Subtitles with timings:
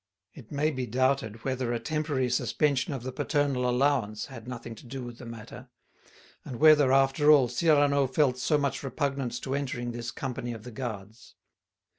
[0.33, 4.87] It may be doubted whether a temporary suspension of the paternal allowance had nothing to
[4.87, 5.69] do with the matter;
[6.43, 10.71] and whether, after all, Cyrano felt so much repugnance to entering this company of the
[10.71, 11.35] Guards.